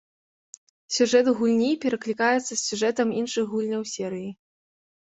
[0.95, 4.29] Сюжэт гульні пераклікаецца з сюжэтам іншых гульняў серыі.